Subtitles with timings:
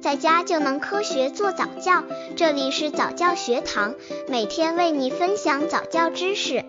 [0.00, 2.02] 在家就能科学做早教。
[2.34, 3.94] 这里是早教学堂，
[4.28, 6.64] 每天为你分享早教知识。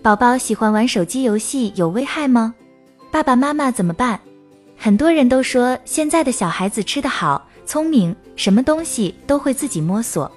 [0.00, 2.54] 宝宝喜欢玩手机游戏有危害吗？
[3.10, 4.20] 爸爸妈妈怎么办？
[4.76, 10.30] 很多人都说现在的小孩子吃得好，聪明，什么东西都会自己摸索。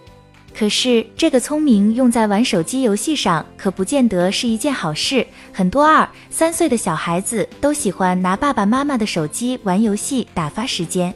[0.55, 5.25] 可是这个聪明用在玩手机游戏上，可不见得是一件好事。
[5.51, 11.13] 很多二三岁的小孩子都喜欢拿爸爸妈妈的手机玩游戏打发时间。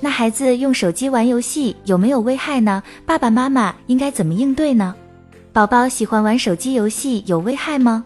[0.00, 2.82] 那孩子用手机玩游戏有没有危害呢？
[3.06, 4.94] 爸爸妈妈应该怎么应对呢？
[5.52, 8.04] 宝宝喜欢玩手机游戏有危害吗？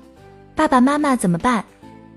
[0.54, 1.64] 爸爸妈妈怎么办？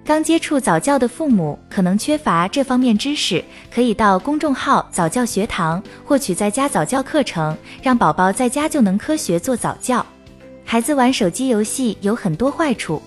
[0.10, 10.04] 刚接触早教的父母可能缺乏这方面知识，可以到公众号早教学堂获取在家早教课程，让宝宝在家就能科学做早教。
[10.66, 13.00] 孩子玩手机游戏有很多坏处。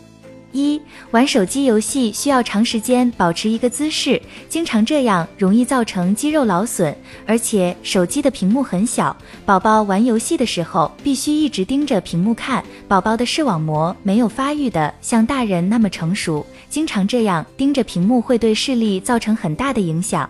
[0.52, 0.80] 一
[1.10, 6.94] 玩手机游戏需要长时间保持一个姿势，经常这样容易造成肌肉劳损，
[7.26, 20.28] 而且手机的屏幕很小，宝宝玩游戏的时候必须一直盯着屏幕看，宝宝的视网膜没有发育的像大人那么成熟，经常这样盯着屏幕会对视力造成很大的影响。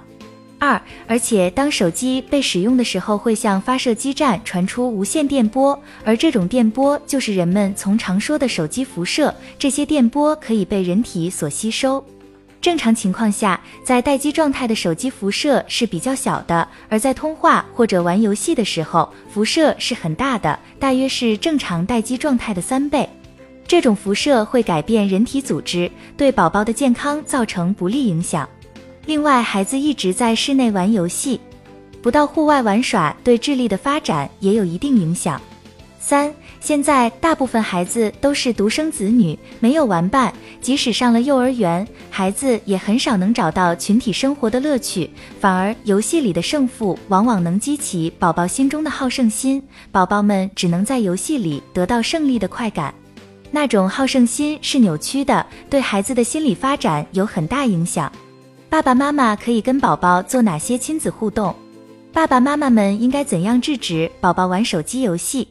[0.63, 9.35] 二，而且当手机被使用的时候，会向发射基站传出无线电波，而这种电波就是人们从常说的手机辐射。
[9.59, 12.05] 这些电波可以被人体所吸收。
[12.61, 23.09] 正常情况下，在待机状态的手机辐射是比较小的，而在通话或者玩游戏的时候，辐射是很大的，大约是正常待机状态的三倍。
[23.67, 28.49] 这种辐射会改变人体组织，对宝宝的健康造成不利影响。
[29.05, 31.41] 另外，孩子一直在室内玩游戏，
[32.01, 35.41] 不到户外玩耍，对智力的发展也有一定影响。
[35.99, 45.09] 三，现在大部分孩子都是独生子女，没有玩伴，即使上了幼儿园，孩子也很少能找到群体生活的乐趣，
[45.41, 49.63] 反而游戏里的胜负往往能激起宝宝心中的好胜心，
[49.93, 52.93] 宝宝们只能在游戏里得到胜利的快感，
[53.53, 58.13] 那种好胜心是扭曲的，对孩子的心理发展有很大影响。
[58.73, 61.55] 爸爸妈妈可以跟宝宝做哪些亲子互动？
[62.11, 65.47] 爸爸妈妈们应该怎样制止宝宝玩手机游戏？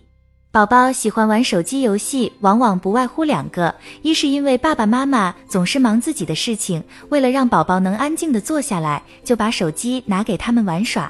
[0.51, 11.07] 宝宝喜欢玩手机游戏，往往不外乎两个：一是因为爸爸妈妈总是忙自己的事情，为了让宝宝能安静的坐下来，就把手机拿给他们玩耍；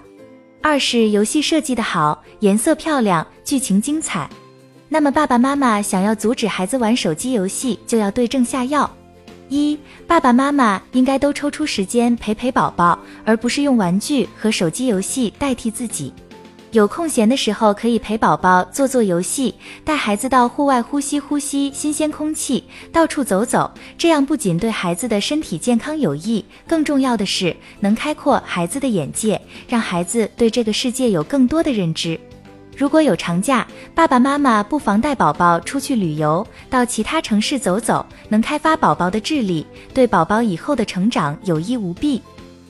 [0.61, 4.29] 二是游戏设计的好，颜色漂亮，剧情精彩。
[4.89, 8.91] 那么爸爸妈妈想要阻止孩子玩手机游戏，就要对症下药。
[9.51, 16.13] 一爸爸妈妈应该都抽出时间陪陪宝宝，而不是用玩具和手机游戏代替自己。
[16.71, 19.53] 有空闲的时候，可以陪宝宝做做游戏，
[19.83, 22.63] 带孩子到户外呼吸呼吸新鲜空气，
[22.93, 23.69] 到处走走。
[23.97, 32.17] 这样不仅对孩子的身体健康有益，更重要的是能开阔孩子的眼界，让孩子对这个世界有更多的认知。
[32.81, 42.19] 如果有长假，爸爸妈妈不妨带宝宝出去旅游，到其他城市走走，能开发宝宝的智力，对宝宝以后的成长有益无弊。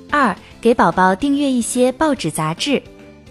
[0.09, 2.83] 二，给宝宝订阅一些报纸杂志。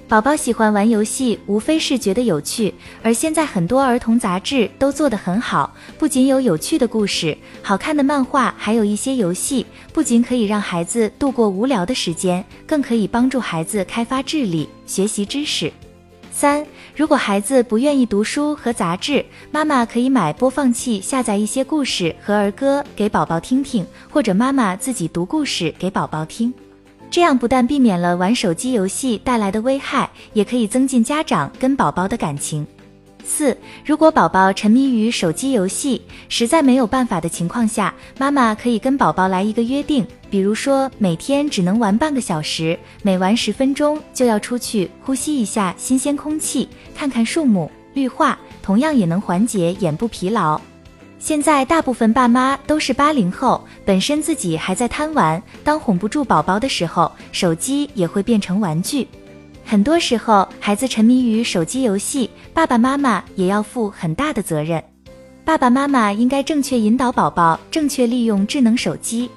[0.08, 15.70] 宝宝喜欢玩游戏，无非是觉得有趣，而现在很多儿童杂志都做得很好，不仅有有趣的故事、好看的漫画，还有一些游戏，不仅可以让孩子度过无聊的时间，更可以帮助孩子开发智力、学习知识。
[16.32, 16.64] 三，
[16.96, 26.52] 如果孩子不愿意读书和杂志，妈妈可以买播放器，下载一些故事和儿歌给宝宝听听，或者妈妈自己读故事给宝宝听。
[27.10, 32.66] 这样不但避免了玩手机游戏带来的危害，也可以增进家长跟宝宝的感情。
[33.24, 50.60] 四，如果宝宝沉迷于手机游戏，实在没有办法的情况下，妈妈可以跟宝宝来一个约定，比如说每天只能玩半个小时，每玩十分钟就要出去呼吸一下新鲜空气，看看树木绿化，同样也能缓解眼部疲劳。
[51.18, 59.06] 现在大部分爸妈都是八零后，本身自己还在贪玩，当哄不住宝宝的时候，手机也会变成玩具。
[59.70, 64.82] 很多时候，孩子沉迷于手机游戏，爸爸妈妈也要负很大的责任。
[65.44, 69.30] 爸爸妈妈应该正确引导宝宝，正确利用智能手机。